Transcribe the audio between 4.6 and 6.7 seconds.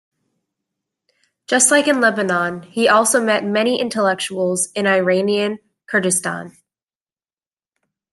in Iranian Kurdistan.